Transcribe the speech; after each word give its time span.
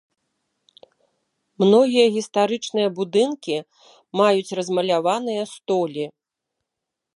Многія 1.63 2.05
гістарычныя 2.15 2.87
будынкі 3.01 3.57
маюць 4.23 4.55
размаляваныя 4.61 5.43
столі. 5.53 6.05